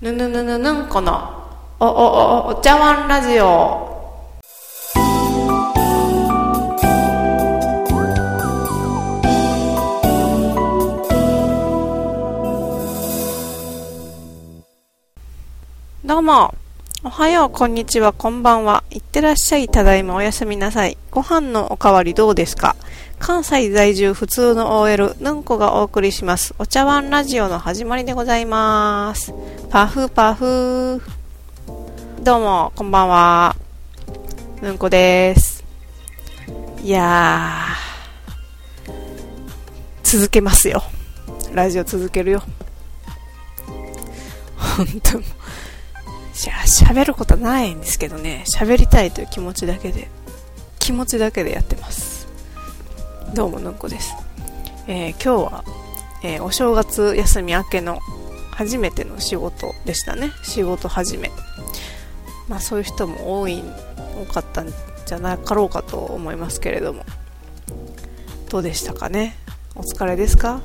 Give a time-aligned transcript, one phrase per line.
[0.00, 1.10] ぬぬぬぬぬんこの
[1.80, 4.14] おおおお茶碗ラジオ。
[16.04, 16.54] どうも。
[17.02, 18.84] おはようこんにちはこんばんは。
[18.92, 19.68] いってらっしゃい。
[19.68, 20.96] ただいまおやすみなさい。
[21.10, 22.76] ご飯のおかわりどうですか？
[23.18, 26.54] 関西在住普通の OL ぬんこがお送りします。
[26.58, 29.34] お茶碗ラジオの始まりでございます。
[29.70, 31.02] パフパフ。
[32.22, 33.56] どうもこんばんは。
[34.62, 35.64] ぬんこです。
[36.82, 38.98] いやー。
[40.04, 40.82] 続けますよ。
[41.52, 42.42] ラジオ続けるよ。
[44.56, 45.20] 本当。
[46.32, 48.44] しゃ喋ることないんですけどね。
[48.46, 50.08] 喋りたいという気持ちだけで。
[50.78, 52.17] 気持ちだけでやってます。
[53.34, 54.14] どうもぬんこです、
[54.86, 55.64] えー、今日は、
[56.24, 58.00] えー、お正月休み明けの
[58.50, 60.32] 初めての仕事でしたね。
[60.42, 61.30] 仕事始め。
[62.48, 63.62] まあそういう人も多い
[64.28, 64.72] 多かったん
[65.06, 67.04] じゃなかろうかと思いますけれども。
[68.48, 69.36] どうでしたかね？
[69.76, 70.60] お疲れですか？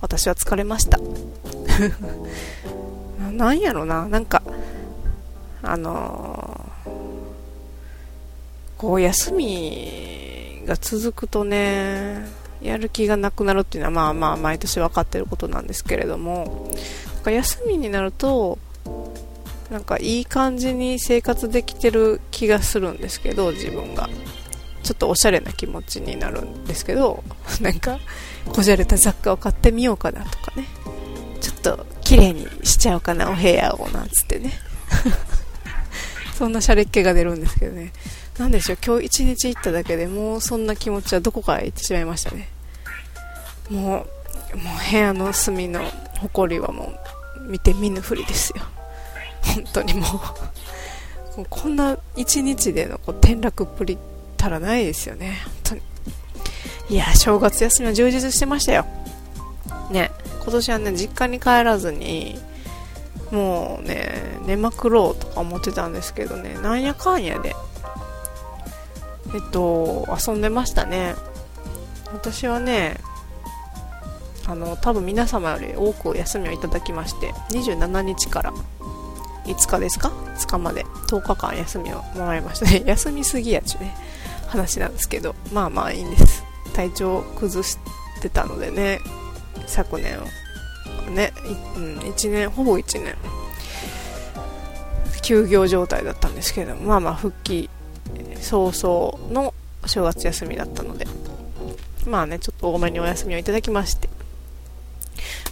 [0.00, 0.98] 私は疲れました。
[3.32, 4.08] なんやろな？
[4.08, 4.42] なんか
[5.62, 6.90] あのー、
[8.78, 10.25] こう休み
[10.66, 12.26] が続くとね、
[12.60, 16.70] やる気がなくなるっていうのはまあまあ毎年分かってることなんですけれども、
[17.14, 18.58] なんか休みになると、
[19.70, 24.08] なんかいい感じに生活できてる気がするんですけど、自分が。
[24.82, 27.24] ちょっとおしゃれな気持ちになるんですけど、
[27.60, 27.98] なんか、
[28.52, 30.68] こじゃれた雑貨を買ってみようかなとかね。
[31.40, 34.52] ちょっと綺麗にしちゃおうかな、お部屋を、なんつってね。
[36.38, 37.92] そんなシャレっ気が出るんですけどね。
[38.38, 42.48] なんでしょう、今日一日行っただけでもうそんな気持ちはどこかへ行ってしまいましたね。
[43.70, 45.80] もう、もう部屋の隅の
[46.20, 46.92] 埃はも
[47.38, 48.62] う見て見ぬふりですよ。
[49.54, 50.06] 本当にも
[51.38, 53.98] うこんな一日でのこう転落っぷり
[54.36, 55.38] たらないですよね。
[55.44, 55.82] 本当に。
[56.88, 58.86] いや、正月休みは充実してましたよ。
[59.90, 60.10] ね、
[60.42, 62.38] 今年はね、実家に帰らずに、
[63.30, 67.56] もうね、寝まくろうとか思ってたんですけどね、なんやかんやで、
[69.36, 71.14] えっと、遊んでましたね。
[72.10, 72.96] 私はね、
[74.46, 78.54] あの、多分皆様より多く休みをいただきまして、27日から
[79.44, 82.82] 5日ですか ?5 日まで10日間休みをもらいましたね。
[82.88, 83.94] 休みすぎやちゅね、
[84.46, 86.42] 話なんですけど、まあまあいいんです。
[86.72, 87.76] 体調崩し
[88.22, 89.00] てたのでね、
[89.66, 91.10] 昨年を。
[91.10, 91.34] ね、
[91.76, 93.14] うん、1年、ほぼ1年、
[95.20, 97.68] 休業状態だったんですけど、まあまあ復帰
[98.40, 99.54] 早々の
[99.86, 101.06] 正月休みだったので、
[102.06, 104.08] まあね、ちょっと多めにお休みをいただきまして、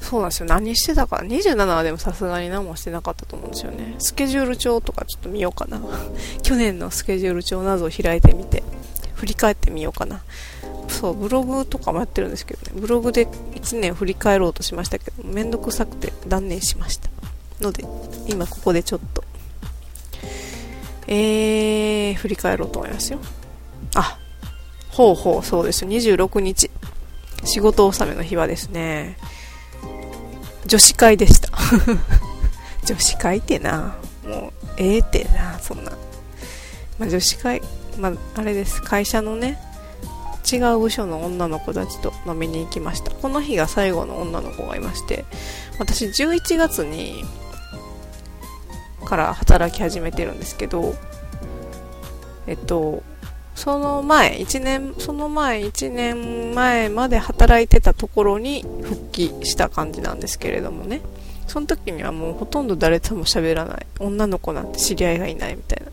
[0.01, 0.47] そうなんですよ。
[0.47, 1.17] 何してたか。
[1.17, 3.95] 27はでもさすがに何もしてなかったと思うんですよね。
[3.99, 5.81] スケジュール帳とかちょっと見ようかな。
[6.43, 8.63] 去年のスケジュール帳などを開いてみて、
[9.15, 10.23] 振り返ってみようかな。
[10.89, 12.81] そう、ブログとかもやってるんですけどね。
[12.81, 17.09] ブログで1年振り返ろうとしましたけど、めんどくさくて断念しました。
[17.61, 17.85] ので、
[18.29, 19.25] 今ここでちょっと
[21.07, 23.19] えー、振り返ろうと思いますよ。
[23.95, 24.19] あ、
[24.91, 25.91] ほうほう、そうですよ。
[25.91, 26.71] 26日。
[27.45, 29.17] 仕事納めの日はですね、
[30.67, 31.51] 女子会でした。
[32.85, 35.93] 女子会ってな、もう、ええー、ってな、そんな。
[36.99, 37.63] まあ、女子会、
[37.99, 38.83] まあ、あれです。
[38.83, 39.59] 会社のね、
[40.51, 43.11] 違う部署の女の子たちと飲みに行きました。
[43.11, 45.25] この日が最後の女の子がいまして、
[45.79, 47.25] 私11月に
[49.05, 50.95] から働き始めてるんですけど、
[52.47, 53.03] えっと、
[53.55, 61.01] その前、1年、その前、1年前まで働いてたところに復帰した感じなんですけれどもね。
[61.47, 63.87] その時にはもうほとんど誰とも喋らない。
[64.01, 65.93] 女の子なんて知り合いがいないみたいな。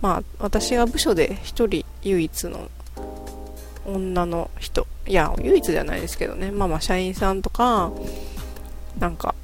[0.00, 2.68] まあ、私が部署で一人唯一の
[3.86, 4.86] 女の人。
[5.06, 6.50] いや、唯一じゃないですけどね。
[6.50, 7.90] まあまあ、社員さんとか、
[8.98, 9.34] なんか、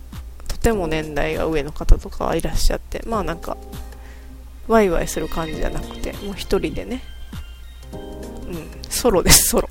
[0.65, 3.57] ても年代が上の方とかいらっしゃってまあなんか
[4.67, 7.03] ワイワイする感じじゃなくてもう一人でね。
[7.93, 9.69] うんソロですソロ。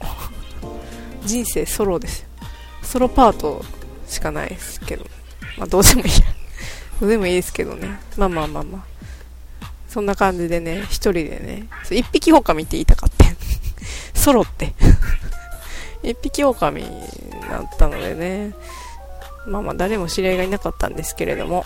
[1.26, 2.28] 人生ソロです。
[2.84, 3.66] ソロパート
[4.08, 5.06] しかないですけど。
[5.58, 6.20] まあどうでもいいや。
[7.00, 8.00] どうでもいいですけどね。
[8.16, 9.68] まあまあまあまあ。
[9.90, 11.68] そんな感じでね一人でね。
[11.90, 13.26] 一匹狼って言いたかった。
[14.14, 14.76] ソロって。
[16.04, 16.84] 一匹狼
[17.50, 18.54] だったのでね。
[19.46, 21.66] まあまあ誰も知り合いがいなかったんですけれども、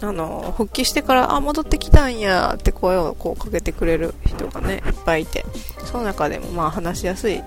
[0.00, 5.44] あの、復帰してから、あ、戻ってきたんやって声をこうかけてくれる人がね、いっぱいいて、
[5.84, 7.42] その中でもまあ話しやすい、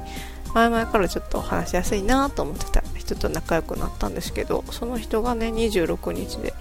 [0.54, 6.54] 前々からちょっと話しやすいなと思ってた人と仲良くなったんですけどその人がね26日で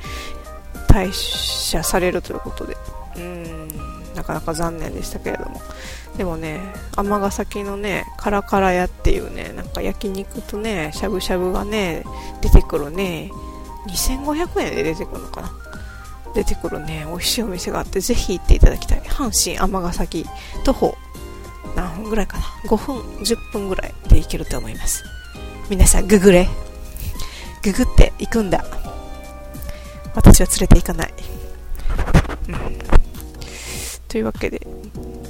[0.89, 2.77] 退社されるということで。
[3.17, 3.96] うん。
[4.17, 5.61] なかなか残念でしたけれども。
[6.17, 6.61] でもね
[6.97, 12.05] 尼崎のねカラカラ屋っていうねなんか焼肉とねしゃぶしゃぶがね
[12.41, 13.31] 出てくるね
[13.89, 15.53] 2500円で出てくるのかな。
[16.35, 19.01] 出てくるね美味しいお店があってぜひ行っていただきたい。
[19.03, 20.27] 阪神尼崎
[20.65, 20.97] 徒歩
[21.75, 22.45] 何分ぐらいかな。
[22.65, 25.05] 5分10分ぐらいで行けると思います。
[25.71, 26.49] 皆さんググれ。
[27.63, 28.65] ググって行くんだ。
[30.15, 31.15] 私は連れて行かない、
[32.49, 32.57] うん、
[34.17, 34.67] というわけで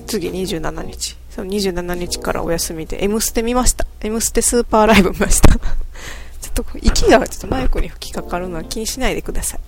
[0.06, 1.16] 次27日。
[1.30, 3.84] その27日からお休みで M ステ見ました。
[4.00, 5.58] M ステスーパーライブ見ました。
[5.58, 9.60] ちょっと息がちょっとマイクに吹きかかるのは気にしないでください。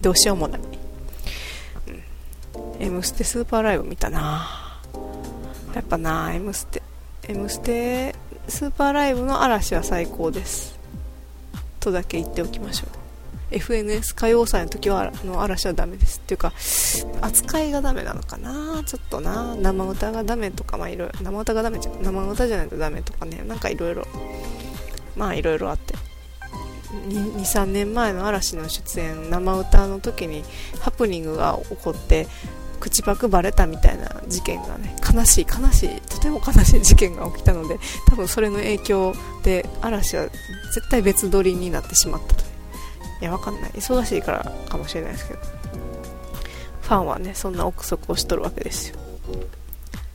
[0.00, 0.60] どうしようもない、
[1.88, 4.78] うん、M ステスーパーライブ見たな。
[5.74, 6.82] やっぱな M ステ
[7.26, 8.14] M ステ
[8.46, 10.78] スーパーライブの嵐は最高です。
[11.80, 13.05] とだけ言っておきましょう。
[13.50, 16.18] FNS 歌謡祭の時はの嵐はダメです。
[16.18, 16.52] っていうか
[17.20, 18.82] 扱いがダメなのかな？
[18.84, 19.54] ちょっとな。
[19.54, 23.42] 生歌がダメとかまあいろいろ生歌がダメじゃ生歌じゃないとダメとかね。
[23.46, 24.06] なんかいろいろ
[25.16, 25.94] まあいろいろあって。
[27.08, 30.44] 23年前の嵐の出演生歌の時に
[30.80, 32.26] ハプニングが起こって
[32.78, 37.78] 口パクバレたみたいな事件がね悲しい悲しいとても悲しい事件が起きたので
[38.08, 40.28] 多分それの影響で嵐は
[40.74, 42.45] 絶対別撮りになってしまったと
[43.20, 43.70] いやわかんない。
[43.70, 45.40] 忙しいからかもしれないですけど。
[46.86, 48.96] ファンはねそんな憶測をしとるわけですよ、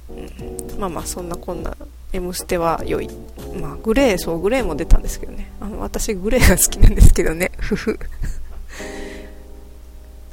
[0.09, 1.75] うん、まあまあそんなこんな
[2.13, 3.09] 「M ステ」は良い。
[3.59, 5.51] まあグレーそうグレーも出たんですけどね。
[5.59, 7.51] あの私グレーが好きなんですけどね。
[7.59, 8.00] ふふ。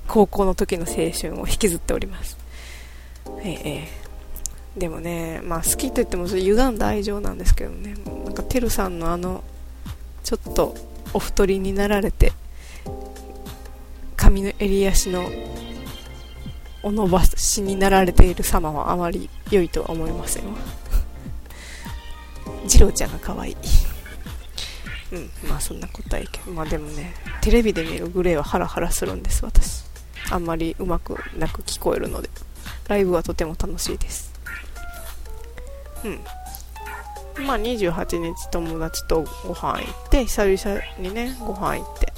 [0.07, 2.37] 高校の時の青春を引きずっております。
[3.43, 3.89] ええ。
[4.79, 7.95] でもね、まあ好きと言っても歪んだ愛情なんですけどね、
[8.25, 9.43] なんかてるさんのあの、
[10.23, 10.77] ちょっと
[11.13, 12.33] お太りになられて、
[14.19, 15.31] 髪の襟足の
[16.83, 20.59] お伸ばしになられている様はあまり良いとは思いませんわ。
[22.69, 23.57] 次郎ちゃんが可愛い。
[25.11, 29.89] うん、まあそんなことはいいけど、まあでもね、テレビで見るグレーはハラハラするんです、私。
[30.31, 32.29] あんまりうまくなく聞こえるので
[32.89, 34.33] ライブはとても楽しいです
[36.05, 42.13] うんまあ28日友達とご飯行って久々にねご飯行って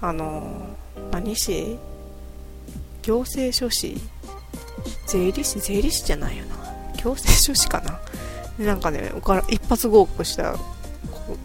[0.00, 0.76] あの、
[1.10, 1.78] 何市？
[3.02, 3.96] 行政書士？
[5.06, 5.60] 税理士？
[5.60, 6.56] 税理士じゃないよな。
[7.02, 8.00] 行政書士かな。
[8.58, 9.12] でなんかね
[9.48, 10.56] 一発合格した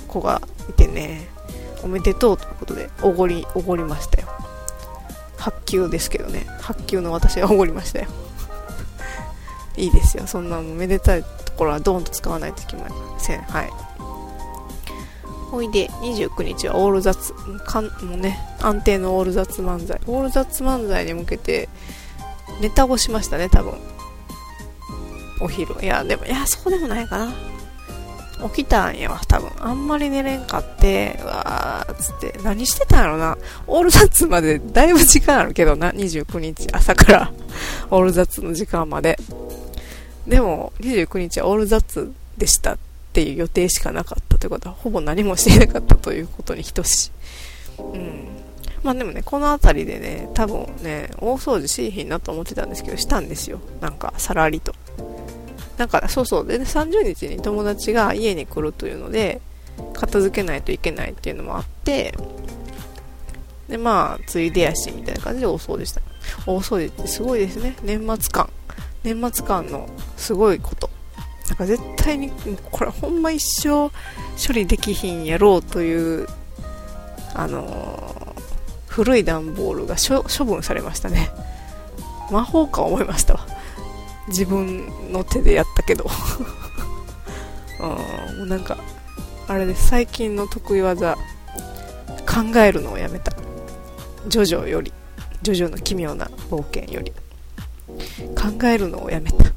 [0.07, 1.27] 子がいてね
[1.83, 4.27] おめでとうということでおごりおごりましたよ。
[5.37, 6.45] 発給ですけどね。
[6.61, 8.07] 発給の私がおごりましたよ。
[9.77, 10.27] いいですよ。
[10.27, 12.87] そんなめでたいところはドーンと使わないといけま
[13.19, 13.41] せん。
[13.41, 13.69] はい。
[15.51, 17.33] ほいで29日はオール雑
[17.65, 19.99] かんもうね安定のオール雑漫才。
[20.07, 21.67] オール雑漫才に向けて
[22.61, 23.73] ネタをしましたね多分。
[25.41, 25.75] お昼。
[25.81, 27.33] いやでもいやそうでもないかな。
[28.49, 29.51] 起きたんやわ、多分。
[29.59, 33.37] あんまり寝れんかって、うわーつって、何してたんやろな。
[33.67, 37.31] オールザッツまでだいぶ時間あるけどな、29日朝から。
[37.91, 39.19] オールザッツの時間まで。
[40.25, 42.77] でも、29日はオールザッツでした。
[43.11, 47.11] っていう予定しかなかったということは、ほぼ何もしていなかったということに等しい。
[47.81, 48.27] うん。
[48.83, 53.59] まあでもね、この辺りでね、多分ね、大掃除しいひんなと思ってたんですけど、したんですよ。
[53.81, 54.73] なんか、さらりと。
[55.81, 59.41] なんかそうそうで30日に友達が家に来るというので
[59.93, 62.13] 片付けないといけないっていうのもあって
[63.67, 66.01] でまあついでやしみたいな感じで大掃除した
[66.45, 68.51] 大掃除ってすごいですね年末感
[69.03, 70.87] 年末感のすごいこと
[71.47, 72.31] なんか絶対に
[72.71, 73.89] これほんま一生
[74.45, 76.27] 処理できひんやろうという
[77.33, 78.41] あのー、
[78.87, 81.29] 古い段ボールが処分されましたね。
[82.31, 83.45] 魔法か思いましたわ。
[84.27, 86.09] 自分の手でやったけど。
[87.79, 88.77] うん、もうなんか
[89.47, 89.87] あれです。
[89.87, 91.17] 最近の得意技
[92.25, 93.33] 考えるのをやめた。
[94.27, 94.93] ジョジョより
[95.41, 97.11] ジョジョの奇妙な冒険より。
[98.35, 99.50] 考えるのをやめた。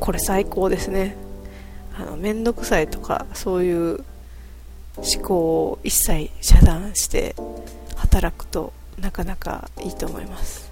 [0.00, 1.16] これ最高ですね。
[1.94, 4.04] あのめんどくさいとかそういう
[4.96, 7.36] 思考を一切遮断して
[7.96, 10.70] 働くとなかなかいいと思います。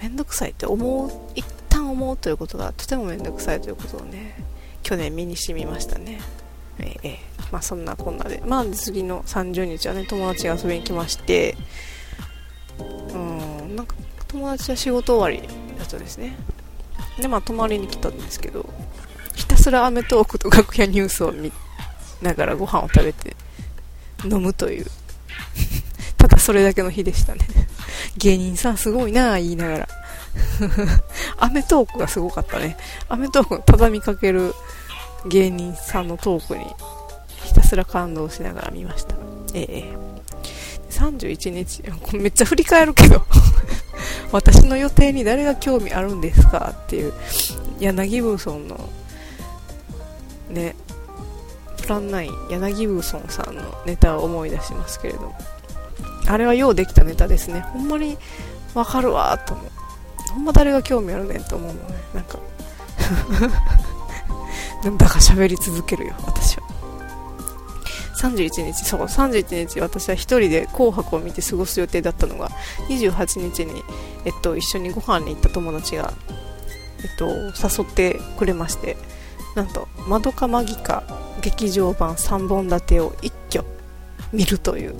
[0.00, 4.34] めんどくさいって思う一旦思うということがとてもめんどくさいということをね
[4.82, 6.20] 去年身に染みましたね。
[6.78, 7.18] え、え、
[7.50, 8.42] まあそんなこんなで。
[8.46, 11.56] まあ次の30日はね友達が遊びに来まして
[13.12, 13.96] うんなんか
[14.28, 16.36] 友達は仕事終わりだったですね。
[17.20, 18.68] でまあ泊まりに来たんですけど
[19.34, 21.52] ひたすらアメトーークと楽屋ニュースを見
[22.20, 23.36] ながらご飯を食べて
[24.24, 24.86] 飲むという。
[26.16, 27.40] ただそれだけの日でしたね。
[28.16, 29.88] 芸人さんすごいなぁ言いながら。
[31.38, 32.76] アメトークがすごかったね。
[33.08, 34.54] アメトークの畳みかける
[35.26, 36.64] 芸人さんのトークに
[37.44, 39.16] ひたすら感動しながら見ました。
[39.54, 40.11] ええ。
[40.92, 41.82] 31日
[42.16, 43.24] めっちゃ振り返るけど。
[44.32, 47.12] 私の予定に誰が興味あるんですかっていう
[47.78, 48.88] 柳ブーソンの
[50.48, 50.74] ね
[51.82, 55.34] プラン9柳ブーソンさんのネタを思い出しますけれども。
[56.26, 57.60] あれはようできたネタですね。
[57.60, 58.16] ほんまに
[58.74, 59.66] わかるわと思う。
[60.32, 61.94] ほんま誰が興味あるねんと思うのね。
[62.14, 62.38] なんか。
[64.82, 66.71] でもだから喋り続けるよ私は。
[68.16, 72.50] 31日そう31日私は1人で「紅白」を見て過ごす予定だったのが
[72.88, 73.82] 28日に、
[74.24, 76.12] えっと、一緒にご飯に行った友達が、
[77.02, 78.96] えっと、誘ってくれまして
[79.54, 81.02] なんと「まどかマギカ」
[81.40, 83.64] 劇場版3本立てを一挙
[84.32, 84.94] 見るという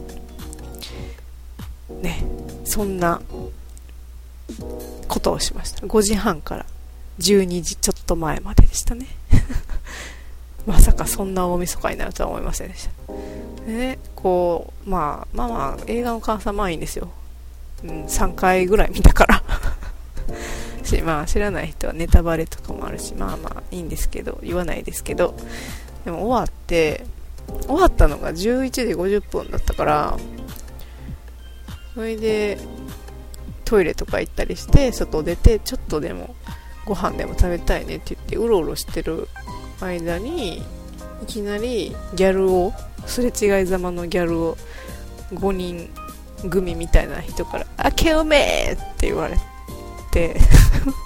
[2.00, 2.25] ね
[2.64, 3.21] そんな
[5.09, 5.87] ことをしました。
[5.87, 6.66] 5時半から
[7.19, 9.07] 12時ちょっと前まででしたね。
[10.66, 13.12] まさかそんな大晦日になるとは思いませんでした。
[13.66, 17.11] でねこうまあまあまあ映画の感想はまあいいんですよ、
[17.85, 19.42] うん、3回ぐらい見たから。
[20.85, 25.35] しまあ知らない人はネタバレとかもあるしまあまあいいんですけど言わないですけど。
[26.04, 27.04] でも終わって
[27.66, 30.19] 終わったのが11時50分だったから
[31.95, 32.59] それで
[33.64, 36.35] トイレとか行ったりして外出てちょっとでも
[36.85, 39.28] ご飯でも食べたいねって言ってうろうろしてる
[39.82, 40.58] 間に
[41.22, 42.72] いきなりギャルを
[43.06, 44.56] すれ違いざまのギャルを
[45.34, 45.90] 5人
[46.48, 49.36] 組みたいな人から「明けおめ!」って言われ
[50.12, 50.36] て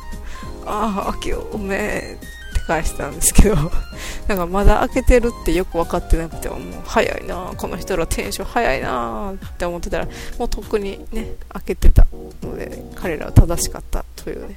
[0.67, 3.57] ああ明けおめって返したんですけど
[4.27, 12.07] なんかまだ開けてるってよく分かってなくてもう早いなこの人らテンション早いなって思ってたらもうとっくにね開けてた
[12.43, 14.57] ので彼らは正しかったというね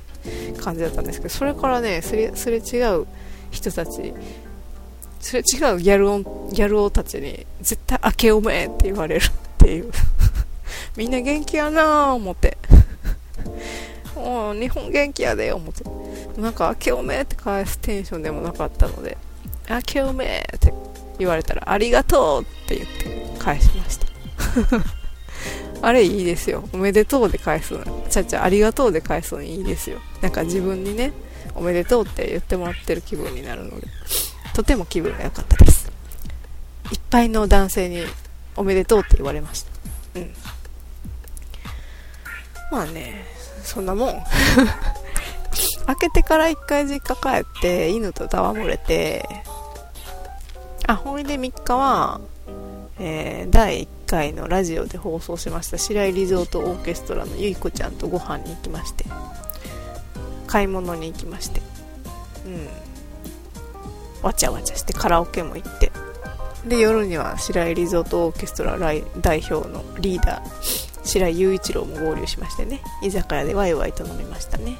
[0.59, 3.05] 感じだったんですけどそれからねすれ違う
[3.51, 4.13] 人たち
[5.19, 9.91] すれ違うギャルオンギャル王たちに絶対開けおめって言われるっていう
[10.95, 12.57] みんな元気やなぁ思って
[14.15, 15.83] もう日本元気やで思って
[16.39, 19.17] なんか、明けおめって返すテンションでもなかったので、
[19.69, 20.73] 明けおめって
[21.17, 24.07] 言われたら、ありがとうって言って返しました。
[25.87, 26.67] あれいいですよ。
[26.73, 28.03] おめでとうで返すの。
[28.09, 29.99] ちゃちゃありがとうで返すのいいですよ。
[30.21, 31.11] なんか自分にね、
[31.59, 33.87] おめでとうって言ってもらってる気分になるので、
[34.55, 35.91] とても気分が良かったです。
[36.91, 38.03] いっぱいの男性に
[38.55, 39.71] おめでとうって言われました。
[40.15, 40.33] うん。
[42.71, 43.25] まあね、
[43.63, 44.23] そんなもん。
[45.85, 49.27] 開けてから1回実家帰って犬と戯れて
[50.85, 52.21] あほいで3日は、
[52.99, 59.05] えー、第1回のラジオで放送しました白井リゾートオーケストラのゆいこちゃんとご飯に行きまして
[60.49, 61.61] 買い物に行きまして
[62.45, 62.67] うん
[64.21, 65.91] わちゃわちゃしてカラオケも行って
[66.67, 69.03] で夜には白井リゾートオーケストラ代
[69.39, 74.77] 表のリーダー白井雄一郎も合流しましてね居酒屋でワイワイと飲みましたね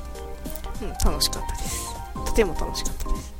[0.82, 1.94] うん、楽しかったです。
[2.26, 3.34] とても楽しかったです。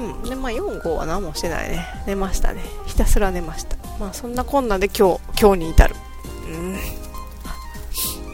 [0.00, 0.28] うん。
[0.28, 1.86] で、まあ、4号は何もしてないね。
[2.06, 2.62] 寝ましたね。
[2.86, 3.76] ひたすら寝ました。
[3.98, 5.94] まあ、そんなこんなで今日、今日に至る。
[6.48, 6.76] うん。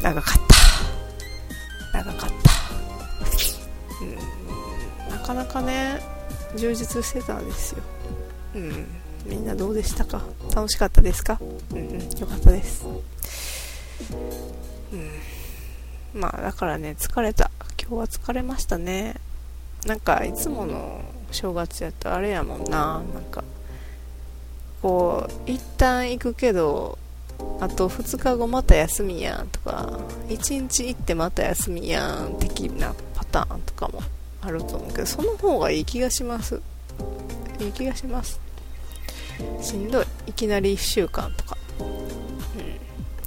[0.02, 0.43] 長かった。
[5.24, 6.00] かなかね、
[6.56, 7.82] 充実してたんですよ。
[8.54, 8.86] うん。
[9.24, 10.22] みんなどうでしたか？
[10.54, 11.38] 楽しかったですか？
[11.72, 12.84] うん、うん、よかったです。
[14.92, 16.20] うん。
[16.20, 17.50] まあだからね疲れた
[17.80, 19.16] 今日は疲れましたね
[19.84, 21.00] なんかいつもの
[21.32, 23.42] 正月やとあれやもんななんか
[24.80, 26.98] こう一旦行くけど
[27.60, 34.00] あと2日後また休みやんとか1日行ってまた休みやん的なパターンとかも
[34.44, 36.60] あると思うけどその方がいい気がします。
[37.60, 38.40] いい気がします。
[39.60, 40.06] しんどい。
[40.28, 41.56] いきなり1週間とか。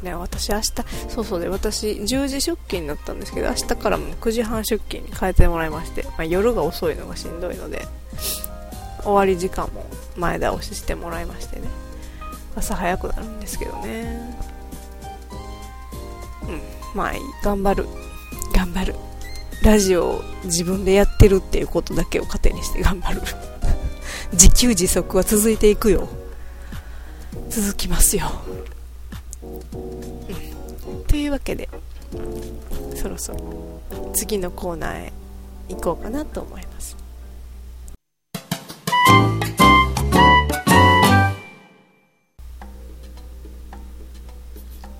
[0.04, 0.72] ね、私明日、
[1.10, 7.88] そうそうで、私10時出勤になったんですけど、明日からも9時半出勤に変えてもらいまして、まあ、夜が遅いのがしんどいので、
[9.02, 11.68] 終わり時間も前倒ししてもらいましてね、
[12.56, 14.36] 朝早くなるんですけどね。
[16.44, 16.62] うん、
[16.94, 17.88] まあいい、頑張る。
[18.54, 18.96] 頑張る。
[19.64, 23.22] ラジオを自分でやってるっていうことだけを糧にして頑張る。
[24.34, 26.08] 自給自足は続いていくよ。
[27.50, 28.30] 続きますよ、
[29.42, 29.48] う
[30.92, 31.70] ん、というわけで
[32.96, 33.82] そろそろ
[34.14, 35.14] 次のコーナーへ
[35.70, 36.96] 行こうかなと思います。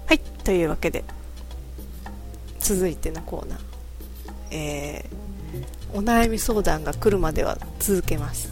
[0.06, 0.20] はい。
[0.44, 1.04] というわけで
[2.60, 3.77] 続いてのコーナー。
[4.52, 8.52] えー、お悩み相談が来るまでは続けます。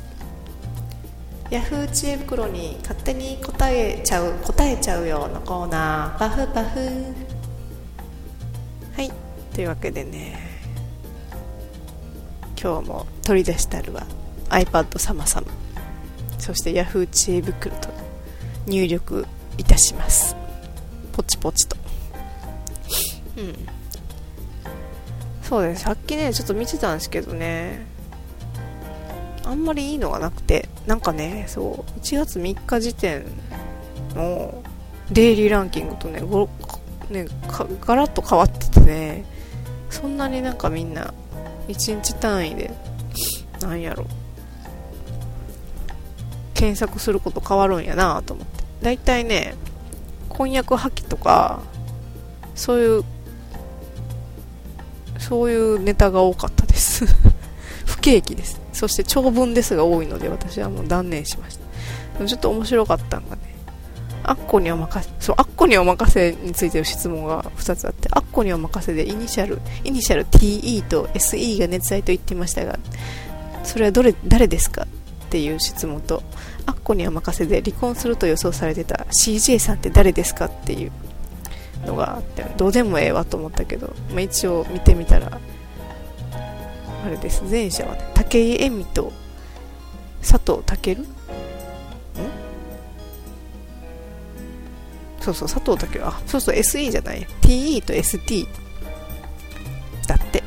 [1.52, 6.80] ヤフー知恵袋に勝手に答えちゃう答えちゃうよのコーナーパフパフ。
[8.96, 9.12] はい
[9.54, 10.40] というわけでね
[12.62, 14.08] 今日も取り出したるは
[14.50, 15.48] iPad 様々。
[16.40, 17.90] そして Yahoo 知恵袋と
[18.66, 19.26] 入力
[19.58, 20.36] いたします。
[21.12, 21.78] ポチポチと。
[23.38, 23.56] うん。
[25.48, 25.84] そうです。
[25.84, 27.86] さっきねちょっと見てたんですけどね。
[29.46, 30.68] あんまりいいのがなくて。
[30.88, 33.26] なんかねそう1月3日時点
[34.14, 34.64] の
[35.12, 36.48] デイリーランキングとねご
[37.10, 37.26] ね
[37.82, 39.26] ガラッと変わっててね。
[39.90, 41.14] そんなになんかみんな
[41.68, 42.72] 1日単位で
[43.62, 44.06] なんやろ。
[46.54, 48.64] 検索すること変わるんやなと思って。
[48.82, 49.56] だいたいね
[50.30, 51.62] 婚約破棄とか
[52.54, 53.04] そういう
[55.28, 57.06] そういうネタが多かったです。
[57.86, 58.62] 不景気です。
[58.74, 61.66] そして長文ですが多いので私はもう断念しました。
[62.18, 63.42] でもちょっと面白かったんがね。
[64.24, 72.80] アッコにお任せ、そう、アッコにお任せについての質問が2つあって、アッコにお任せでイニシャル、イニシャル TE と SE が熱愛と言っていましたが、
[73.64, 74.88] それはどれ、誰ですかっ
[75.30, 76.24] ていう質問と、
[76.66, 80.92] アッコにお任せで離婚すると予想されてた CJ さんって誰ですかっていう
[81.86, 85.40] のがあって、どうでもええわと思ったけど、まあ、一応見てみたら、
[87.06, 89.12] あれです、前者はね、武井咲と
[90.22, 90.98] 佐藤健？
[90.98, 91.06] ん？
[95.22, 97.26] そうそう、佐藤健あ、そうそう、SE じゃない。
[97.42, 98.48] TE と ST
[100.08, 100.44] だって。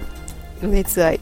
[0.63, 1.21] 熱愛。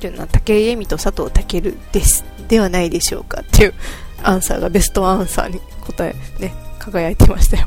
[0.00, 2.24] というのは、武井絵美と佐藤健です。
[2.48, 3.74] ではないでしょうかっていう
[4.22, 7.66] アンサーがベストアンサーに答え、ね、輝いてましたよ。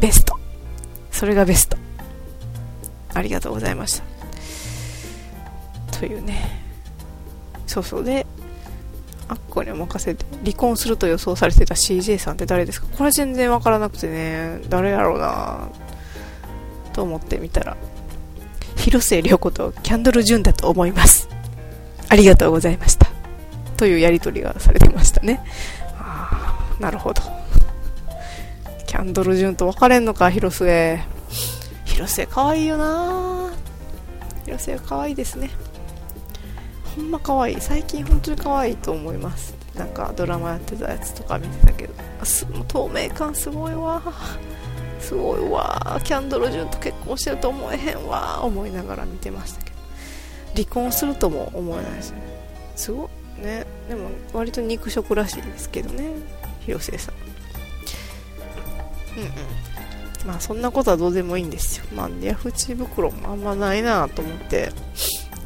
[0.00, 0.38] ベスト。
[1.10, 1.76] それがベスト。
[3.12, 4.00] ありがとうございまし
[5.90, 5.98] た。
[5.98, 6.60] というね。
[7.66, 8.26] そうそうで、
[9.28, 12.88] あっこにお任せて離婚すると予想されてた CJ さんって誰ですか？
[12.96, 15.68] これ全然わからなくてね、誰やろうな
[16.92, 17.76] と思ってみたら、
[18.76, 21.28] 広末涼子とキャンドル・ジュンだと思います。
[22.08, 23.06] ありがとうございました。
[23.76, 25.44] というやりとりがされてましたね。
[26.80, 27.22] なるほど。
[28.90, 31.00] キャンドル・ジュンと別れんのか、広末。
[31.84, 33.52] 広末かわいよな。
[34.44, 35.48] 広末かわいいですね。
[36.96, 37.60] ほんま可愛い。
[37.60, 39.54] 最近本当に可愛いと思います。
[39.76, 41.94] なんかドラマやってたやつとか見てたけど。
[42.66, 44.02] 透明感すごいわ。
[44.98, 46.00] すごいわ。
[46.02, 48.42] キャンドル・ジュンと結婚してると思えへんわ。
[48.42, 49.76] 思いながら見てましたけど。
[50.56, 52.18] 離婚するとも思えないですね
[52.74, 53.66] すごいね。
[53.88, 56.10] でも割と肉食らしいですけどね。
[56.66, 57.29] 広末さん。
[59.16, 59.30] うんうん。
[60.26, 61.86] まあそんなことはどうでもいいんですよ。
[61.94, 64.72] まあヤフチ袋もあんまないなと思って。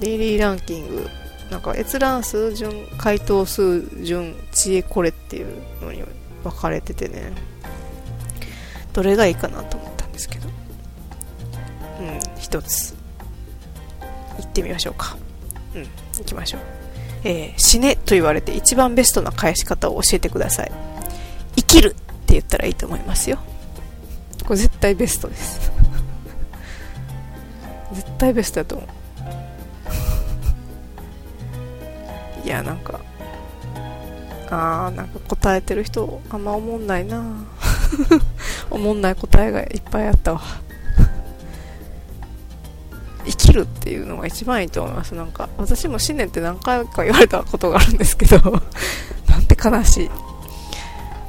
[0.01, 1.09] デイリーランキング。
[1.51, 5.47] なんか閲覧数順回答数順知恵これっていう
[5.83, 6.03] のに
[6.43, 7.33] 分かれててね。
[8.93, 10.49] どれがいいかなと思ったんですけど。
[10.49, 10.51] う
[12.03, 12.95] ん一つ。
[14.39, 15.17] 行ってみましょうか。
[15.75, 15.83] うん
[16.19, 16.61] 行きましょう。
[17.25, 20.73] えー、死ねと言われて一番ベストな返し方を教えてください。
[21.57, 21.93] 生きるっ
[22.27, 23.39] て言ったらいいと思いますよ。
[24.47, 25.73] これ絶対ベストです。
[27.93, 28.89] 絶対ベストだと思う。
[32.47, 33.01] いやなんか
[34.51, 37.23] あーなんか答えてる人あんま思んないな。
[38.71, 40.43] 思んない答えがいっぱいあったわ。
[43.25, 45.15] 生きるっていうのが一番いいと思います。
[45.15, 48.39] なんか私も死ねって何回か言われたことがあるんですけど
[49.29, 50.11] なんて悲しい。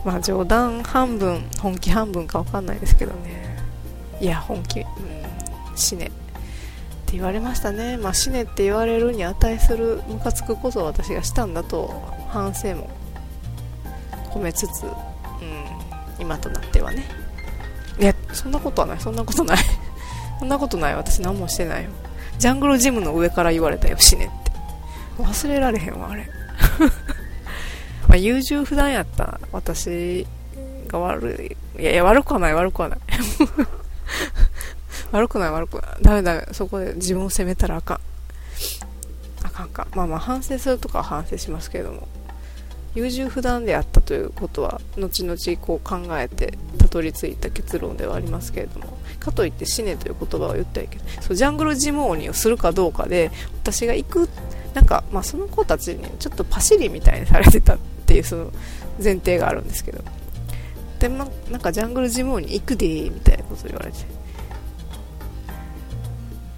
[0.06, 3.58] まあ冗談半分本気半分か分かんないですけどね。
[4.22, 4.88] いや本気、うん、
[5.76, 6.06] 死ね。
[6.06, 6.10] っ
[7.08, 11.88] て言われましたね、まあ、死ねって言われるに値するムカつくことを私がしたんだと
[12.30, 12.89] 反省も
[14.32, 14.91] 込めつつ、うん、
[16.20, 17.06] 今となってはね。
[18.00, 19.00] いやそんなことはない。
[19.00, 19.58] そんなことない。
[20.39, 21.89] そんなことない私何もしてないよ。
[22.38, 23.98] ジャングルジムの上から言われたよ。
[23.98, 24.52] 死ねって。
[25.24, 26.30] 忘れられへんわあれ。
[28.15, 30.25] まあ優柔不断やった私
[30.88, 32.99] が悪いいやいや悪くはない悪くはない
[35.12, 35.86] 悪くない悪くない。
[36.01, 36.47] ダメダメ。
[36.51, 37.99] そこで自分を責めたらあかん。
[39.43, 39.88] あかんか。
[39.95, 42.08] まあまあ反省するとかは反省しますけれども。
[42.95, 48.97] 優柔不断であったということは、後々こう考えてたどり着いた結論ではありますけれども。
[49.19, 53.32] かといって死ねという言葉を言ったらいけど、そうジャングルジム鬼をするかどうかで、
[53.63, 54.30] 私が行く、
[54.76, 58.52] なんか、まあその子たちにちょっとパシリみたいにされてたっていうその
[59.02, 60.04] 前提があるんですけど。
[61.00, 63.98] で、ま、なんかジャングルジム王に行くでーみたいなここと言われて。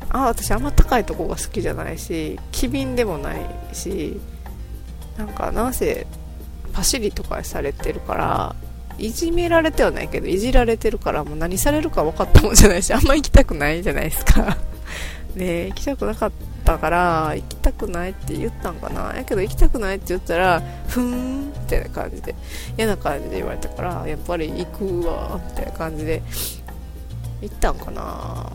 [0.10, 4.20] あ私あんま高いとこが好きじゃないし機敏でもないし
[5.18, 6.08] なんかなんせ
[6.72, 8.56] パシリとかされてるから
[8.98, 14.58] いじめられてはないけどいじられてるからもう何されるか分かったもんじゃないしあんま行きたくないじゃないですか。
[15.36, 16.57] ね行きたくなかった。
[16.78, 19.16] から行きたくないって言ったんかな？
[19.16, 22.36] やけど行きたくないって言ったらふーんみたいな感じで
[22.78, 26.22] 嫌な感じで言われたからやっぱり行くわみたいな感じで
[27.42, 28.52] 行ったんかな？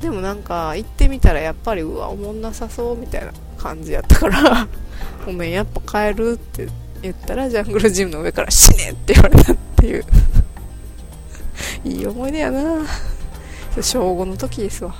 [0.00, 4.66] でもなんか行ってみたらやっぱりうわおもんなさそうみたいな感じやったから
[5.24, 6.66] ごめんやっぱ帰るって
[7.02, 10.04] 言ったらジャングルジムの上から死ねって言われたっていう。
[11.84, 12.84] いい思い出やな。
[13.80, 14.94] 小5の時ですわ。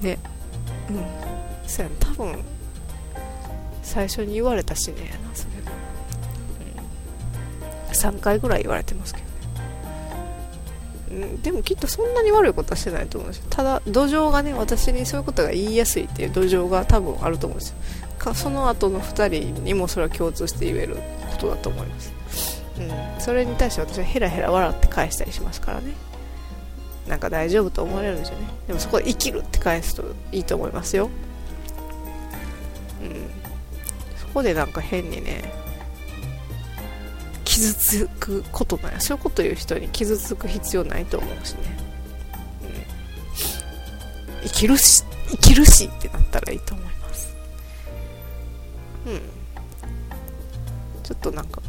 [0.00, 0.18] ね。
[0.88, 1.04] うん。
[1.68, 2.44] そうや多分
[3.82, 5.12] 最初に言われたしね。
[5.34, 5.72] それが、
[8.12, 9.20] うん、3回ぐらい言われてますけ
[11.10, 13.46] どね、うん、でもきっとそんなに悪いことはしてないと思うんですよ。
[13.50, 17.76] ただ土壌がね私にそういうことが言いやすいっていう土壌が多分あると思うんですよ。
[18.20, 20.96] かその後の2人にもそれは共通して言える
[21.32, 22.12] ことだと思います、
[22.78, 25.94] うん、それに対して私はヘラヘラ笑って返したりしますからね
[27.10, 28.46] なんか大丈夫と思われるんですよね。
[28.68, 31.10] でもそこで生きるって返すといいと思いますよ。
[33.02, 33.30] うん。
[34.16, 35.52] そこでなんか変にね
[37.44, 41.76] 傷つくことないそういうこと言う人に傷つく必要ないと思うしね、
[44.40, 47.34] うん、生きるし生きるしってなったらいいと思います。
[49.06, 49.20] うん。
[51.02, 51.60] ちょっとなんか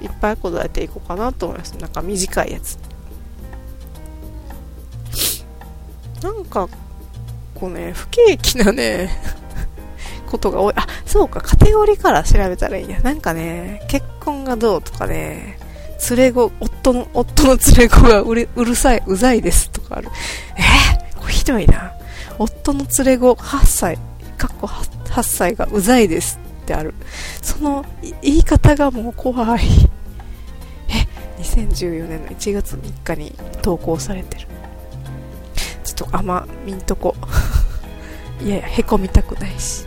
[0.00, 1.72] いっぱい答えていこうかなと思います。
[1.78, 2.78] なんか短いやつ。
[6.22, 6.68] なんか
[7.54, 9.10] こうね不景気なね
[10.26, 10.74] ことが多い。
[10.76, 11.40] あそうか。
[11.40, 13.00] カテゴリーから調べたらいいや。
[13.00, 15.58] なんかね結婚がどうとかね
[16.10, 20.08] 連れ子夫の夫の連れ子がうるうるさいうざいですとかある。
[20.56, 21.92] えー、これひどいな。
[22.38, 23.98] 夫の連れ子8歳
[24.38, 26.38] かっこ 8, 8歳がうざいです。
[26.70, 26.94] てある。
[27.42, 27.84] その
[28.22, 29.64] 言い方がもう怖い。
[30.88, 34.46] え2014年の1月3日に投稿されてる。
[35.82, 37.16] ちょっとあんま見んとこ。
[38.40, 39.84] いやいやへこみたくないし。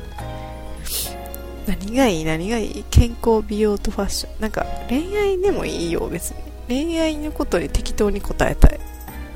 [1.66, 2.26] 何がいい？
[2.26, 2.86] 何がいい？
[2.92, 4.42] 健康美容とファッション。
[4.42, 6.36] なんか恋愛でもいいよ別に。
[6.68, 8.80] 恋愛のことに適当に答えたい。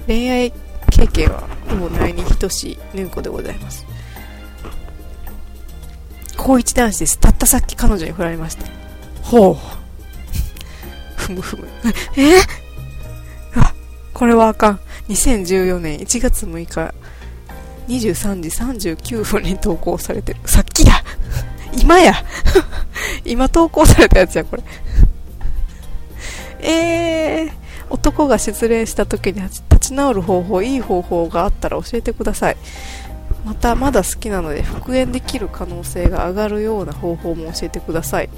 [0.06, 0.54] 恋愛
[0.92, 3.86] 経験はほぼないに等しいぬんこでございます。
[6.48, 7.20] 高一男子です。
[7.20, 8.66] たったさっき彼女に振られました。
[9.22, 9.58] ほう。
[11.18, 11.68] ふむふむ。
[12.16, 12.38] え？
[13.60, 13.74] あ
[14.14, 14.80] これはあかん。
[15.10, 16.94] 2014年1月6日
[17.90, 20.40] 23時39分に投稿されてる。
[20.46, 21.04] さっきだ。
[21.82, 22.14] 今や。
[23.26, 24.64] 今投稿されたやつやこれ。
[26.62, 27.52] えー、
[27.90, 32.58] 男が失恋した時に立ち直る方法いい方法があったら教えてください
[33.48, 38.30] またまだ好きなので復縁できる可能性が上がるような方法も教えてください。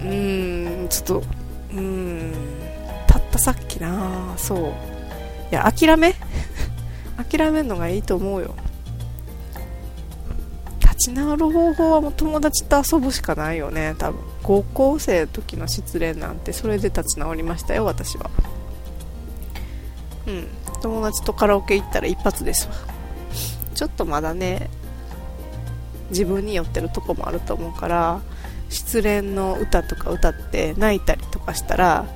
[0.00, 2.34] うーんちょっとうーん
[3.06, 4.34] たったさっきな。
[4.36, 4.58] そう。
[5.52, 6.16] いや諦め？
[7.30, 8.56] 諦めるのがいいと思うよ。
[10.80, 14.20] 立ち直る方法はもう友達と遊ぶしかないよね多分。
[14.42, 18.28] 高校生の時の失恋なんてそれで立ち直りましたよ私は。
[20.26, 20.48] うん。
[20.82, 22.91] 友達とカラオケ行ったら一発ですわ。
[23.82, 24.70] ちょっとまだね
[26.10, 28.20] 自分に寄ってるとこもあると思うから
[28.68, 32.06] 失恋の歌とか歌って泣いたりとかしたら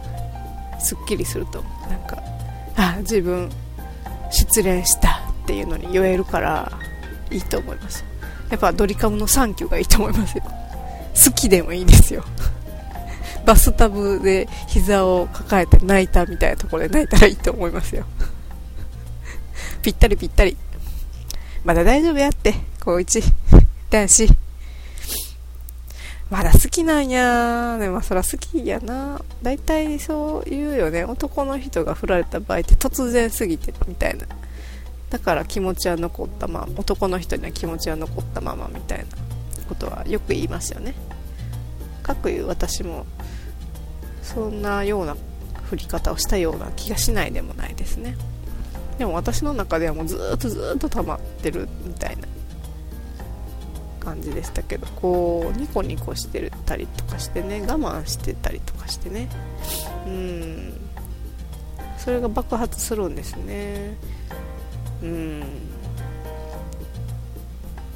[0.79, 1.91] すっきりすると思う。
[1.91, 2.23] なんか
[2.77, 3.51] あ自分
[4.31, 6.71] 失恋したっていうのに酔えるから
[7.33, 8.05] いいと思います。
[8.49, 10.45] やっぱドリカムの「サンキュー」がいいと思いますよ。
[10.45, 12.23] 好きでもいいですよ。
[13.45, 18.05] バスタブで膝を抱えて泣いたみたいなところで泣いたらいいと思いますよ。
[19.83, 20.57] ぴったりぴったり。
[21.67, 22.55] まだ大丈夫やって。
[22.79, 23.21] 高一。
[23.91, 24.29] 男子。
[26.31, 27.77] まだ好きなんや。
[27.79, 29.21] でもそら好きやな。
[29.43, 31.03] 大体そう言うよね。
[31.03, 34.27] 男の人が振られた場合って突然すぎてみたいな。
[35.11, 36.69] だから気持ちは残ったまま。
[36.77, 39.05] 男の人には気持ちは残ったままみたいな
[39.69, 40.95] ことはよく言いますよね。
[42.05, 43.07] かくいう私も
[44.23, 45.17] そんなような
[45.65, 48.17] 振り方をしたような気がしないでもないですね。
[48.99, 52.23] でも私の中ではもうずっとずっと溜まってるみたいな
[54.01, 59.29] 感じでしたけどこうニコニコしてたりとかしてね我慢してたりとかしてね。
[60.07, 60.81] うん。
[61.99, 63.97] それが爆発するんですね。
[65.03, 65.45] うん。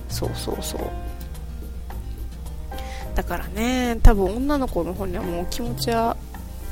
[0.08, 0.80] そうそうそう。
[3.14, 6.16] だからね多分女の子の方にはもう気持ちは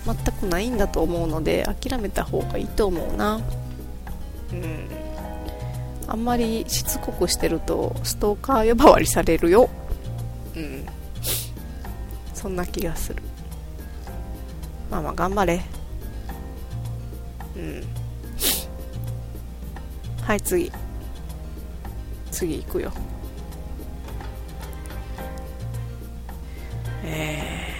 [0.05, 3.41] 全くないんだと思うので諦めた方がいいと思うな。
[4.53, 4.89] うん。
[6.07, 9.69] あんまりしつこくしてるとストーカー呼ばわりされるよ。
[10.57, 10.87] うん。
[12.35, 13.23] そんな気がする。
[14.91, 15.63] まあまあ頑張れ。
[17.57, 17.85] うん。
[20.23, 20.73] はい次。
[22.31, 22.93] 次行くよ。
[27.05, 27.75] え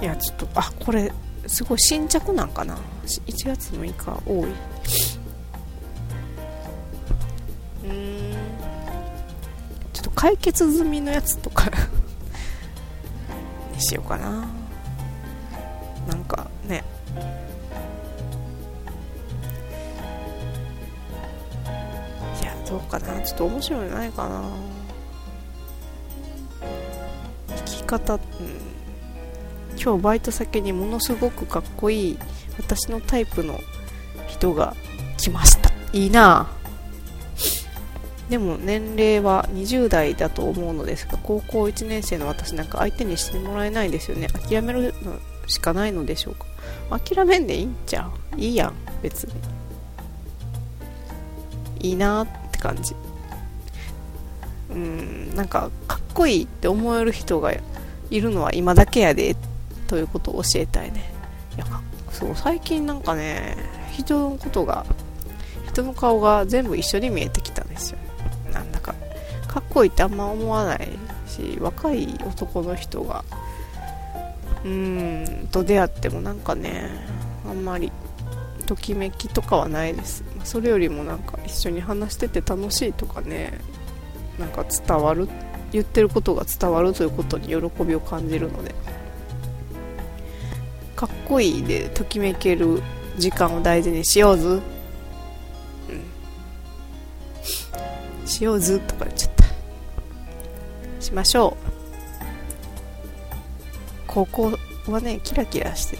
[0.00, 1.12] ー、いやちょっとあこれ
[1.46, 2.76] すごい新着なんかな。
[3.04, 4.73] 1月6日多い
[10.14, 11.70] 解決済みのやつとか
[13.74, 14.46] にしようかな。
[16.08, 16.84] なんかね。
[22.40, 23.20] いやどうかな。
[23.22, 24.42] ちょっと面白いのないかな。
[27.48, 28.20] 生き方、うん、
[29.80, 32.18] 今日バイト先にものすごくかっこいい
[32.58, 33.58] 私のタイプの
[34.28, 34.74] 人が
[35.16, 35.70] 来ました。
[35.92, 36.48] いいな
[38.28, 44.28] でも年齢は20代だと思うのですが高校1年生の私なんか相手にしてもらえないですよね。
[44.28, 46.46] 諦めるのしかないのでしょうか。
[46.98, 48.40] 諦めんでいいんちゃう？
[48.40, 49.32] いいやん別に。
[51.80, 52.94] いいなって感じ。
[54.70, 57.52] うんなんかかっこいいって思える人が
[58.10, 59.36] いるのは今だけやで
[59.86, 61.12] ということを教えたいね。
[61.56, 61.66] いや
[62.10, 63.56] そう最近なんかね
[63.92, 64.86] 人のことが
[65.68, 67.63] 人の顔が全部一緒に見えてきた。
[69.74, 70.88] こいってあんま思わない
[71.26, 73.24] し若い男の人が
[74.64, 76.88] うーんと出会ってもなんかね
[77.44, 77.90] あんまり
[78.66, 83.58] ときめきとかはないですそれよりもなんか一緒に話してて楽しいとかね
[84.38, 85.28] なんか伝わる
[85.72, 88.74] 言ってることが伝わるということに喜びを感じるので
[90.94, 92.80] かっこいいでときめける
[93.18, 94.62] 時間を大事にしようずうん
[98.26, 99.33] しようずとか言っちゃった
[101.14, 101.74] ましょう。
[104.06, 105.96] 高校はねキラキラして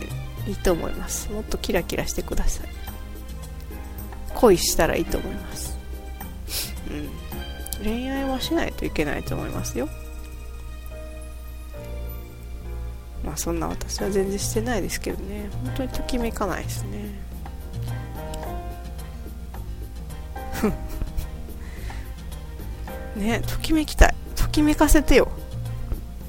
[0.47, 1.33] いいと思います。
[1.33, 2.69] もっとキラキラしてください。
[4.35, 5.79] 恋したらいいと思います。
[6.91, 6.95] う
[7.83, 7.85] ん。
[7.85, 9.89] 恋愛はしないといけないと思いますよ。
[13.25, 15.49] まあそんな私は全然してないですけどね。
[15.65, 17.25] 本当にときめかないですね。
[23.17, 24.15] ねときめきたい。
[24.55, 25.27] ときめかせてよ。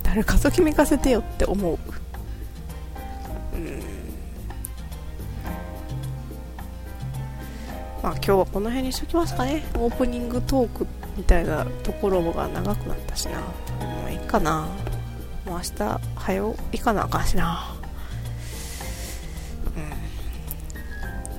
[0.01, 1.77] 誰かときめかせてよって思う。
[3.53, 3.79] うん。
[8.01, 9.63] まあ今日はこの辺にしときますかね。
[9.75, 13.41] オープニングトークみたいなところが長くなったしな。
[13.41, 14.69] もういいかな。
[15.45, 17.75] もう明日早う行かなあかんしな。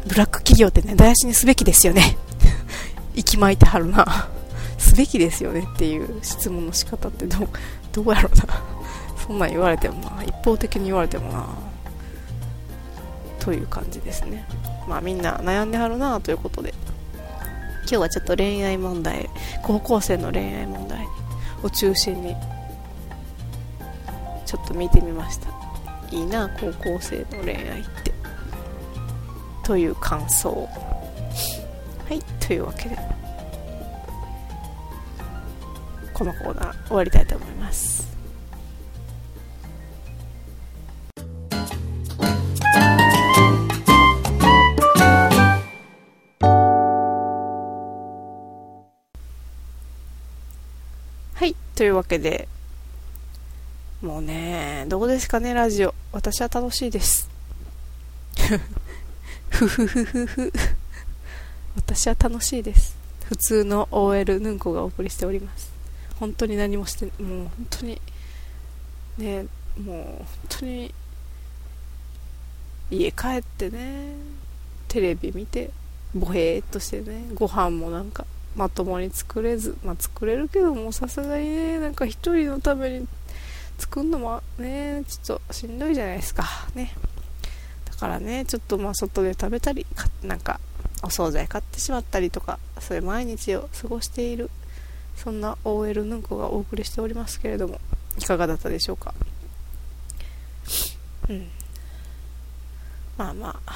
[0.07, 2.17] ブラック企業ってね大事にすべきですよね。
[3.17, 4.36] 息巻いてはるな。
[4.87, 7.49] すべきですよねっていう質問の仕方ってどう
[7.91, 8.63] どうやろうな。
[9.27, 10.23] そんなん言われてもな。
[10.23, 11.45] 一方的に言われてもな。
[13.41, 14.47] という感じですね。
[14.87, 16.73] まあみんな悩んではるなということで。
[17.81, 19.29] 今日はちょっと恋愛問題。
[19.63, 21.05] 高校生の恋愛問題。
[21.65, 22.37] を中心に。
[24.45, 25.49] ちょっと見てみました。
[26.13, 28.13] いいな高校生の恋愛って。
[29.65, 30.69] という感想。
[32.09, 32.96] はいというわけで。
[36.17, 38.09] このコーナー終わりたいと思います。
[51.35, 52.49] はいというわけで
[54.01, 55.95] もうねどうですかねラジオ。
[56.13, 57.29] 私は楽しいです。
[59.51, 60.53] ふふふふふ。
[61.77, 62.97] 私は楽しいです。
[63.27, 65.76] 普通の OL ヌンコがお送りしております。
[66.19, 68.01] 本当に何もしてもう本当に
[69.19, 69.47] ね
[69.79, 70.95] もう本当に
[72.91, 74.15] 家帰ってね
[74.89, 75.71] テレビ見て
[76.15, 78.25] ボヘーっとしてねご飯もなんか
[78.55, 83.07] まともに作れずまあ作れるけどもさすがにねなんか一人のために
[83.79, 86.45] 作るのもねちょっとしんどいじゃないですか。
[86.75, 86.93] ね。
[87.85, 89.87] だからねちょっとまあ外で食べたり
[90.23, 90.61] なんか
[91.03, 94.51] お惣菜買ってしまったりとかそういう毎日を過ごしている
[95.17, 97.81] そんな OL ぬんこがお送りしておりますけれども
[98.19, 99.15] いかがだったでしょうか？
[101.29, 101.49] うん。
[103.17, 103.73] まあまあ。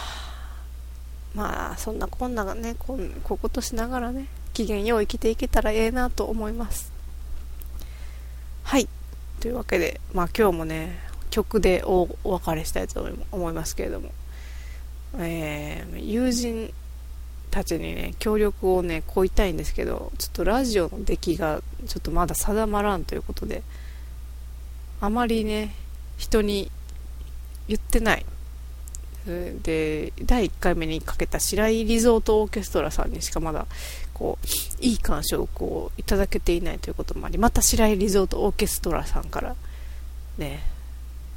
[1.32, 6.92] まあそんなこんながねこんこことしながらね機嫌よう生きていけたらええなと思います。
[8.64, 8.88] はい。
[9.38, 10.98] というわけでまあ今日もね
[11.30, 14.10] 曲でおお別れしたいと思いますけれども、
[15.18, 16.74] えー、友人
[17.50, 23.62] たちにね、協力をね、こいたいんですけど、ちょっとラジオの出来がちょっとまだ定まらんということで、
[25.00, 25.74] あまりね、
[26.16, 26.70] 人に
[27.68, 28.24] 言ってない。
[29.26, 33.66] で、第1回目にかけた白井リゾートオーケストラさんにしかまだ、
[34.14, 34.46] こう、
[34.84, 39.56] いい鑑賞をこう、いただけていないということもあり、また白井リゾートオーケストラさんから、
[40.38, 40.62] ね、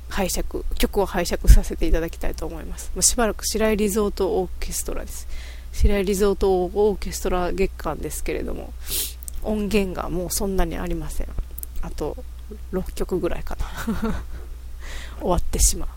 [0.10, 0.46] 拝借、
[0.78, 2.92] 曲を拝借させていただきたいと思います。
[2.94, 5.28] もうしばらく白井リゾートオーケストラです。
[5.74, 8.74] 白井リゾートオーケストラ月間ですけれども、
[9.44, 11.28] 音源がもうそんなにありません。
[11.82, 12.16] あと、
[12.72, 13.66] 6曲ぐらいかな。
[15.20, 15.90] 終わってしまう。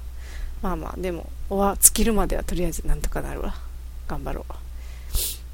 [0.62, 3.54] まあまあ、でも、終わ、尽きるまではとりあえずなんとかなるわ。
[4.08, 4.46] 頑張ろ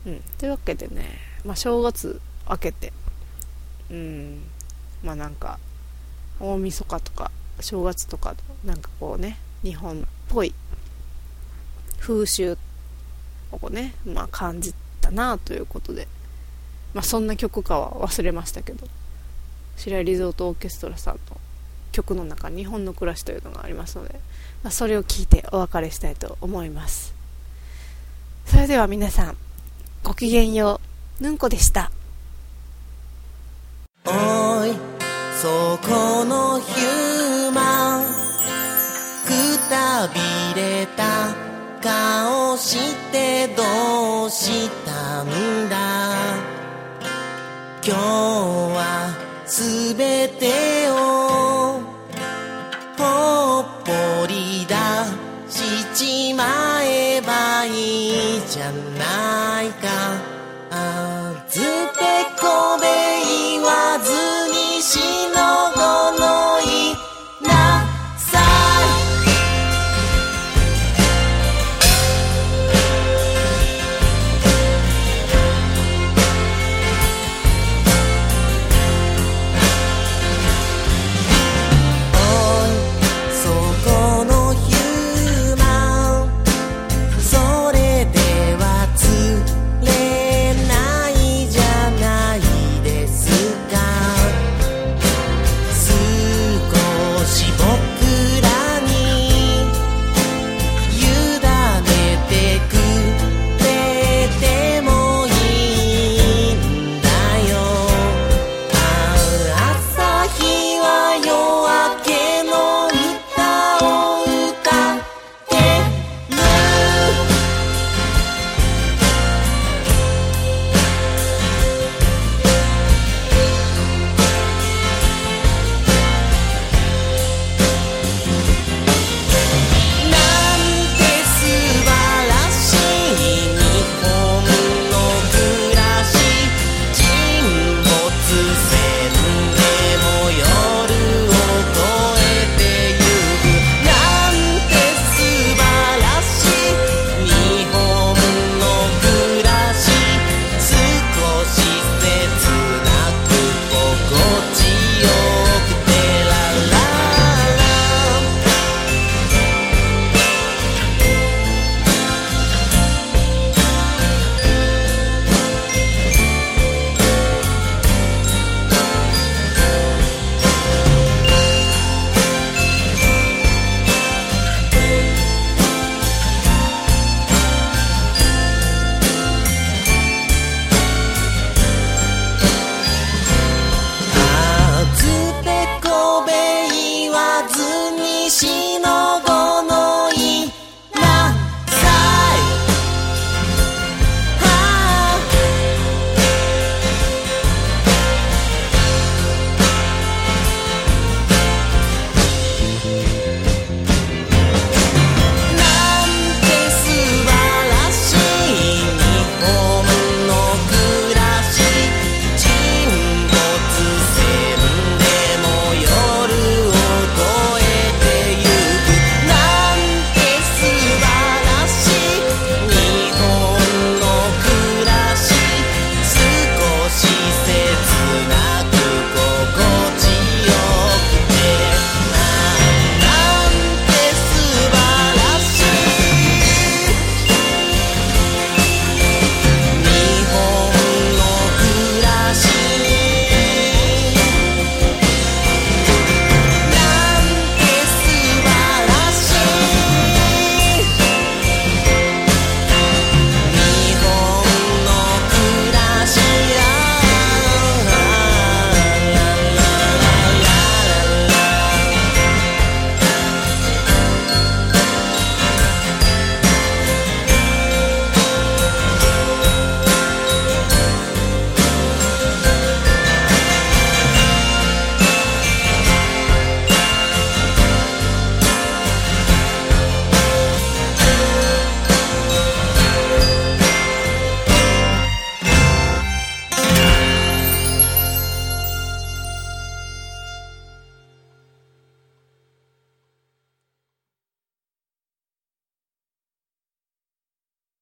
[0.06, 0.10] う。
[0.10, 0.20] うん。
[0.38, 2.92] というわけでね、まあ正月明けて、
[3.90, 4.42] うん、
[5.02, 5.58] まあなんか、
[6.42, 7.30] 大晦日とか
[7.60, 10.52] 正月とかなんかこうね日本っぽい
[12.00, 12.60] 風習をこ
[13.62, 16.08] うね、まあ、感じたなということで、
[16.94, 18.86] まあ、そんな曲かは忘れましたけど。
[19.76, 21.20] 白井リゾートオーケストラさんの
[21.92, 24.14] 曲の中に日本の暮らしというのがありますので、
[24.62, 27.14] まあ、それを聞いてお別れしたいと思います。
[28.46, 29.36] それでは皆さん
[30.02, 30.80] ごきげんよ
[31.20, 31.22] う。
[31.22, 31.90] ぬんこでした。
[34.04, 34.10] お
[34.66, 34.72] い
[35.40, 38.04] そこのヒューマン。
[39.24, 41.11] くたびれた
[41.82, 45.76] 顔してどうしたんだ？
[47.84, 49.12] 今日は
[49.44, 51.80] すべてを
[52.96, 53.92] ほっぽ
[54.28, 54.74] り出
[55.50, 55.84] し
[56.30, 56.71] ちまう。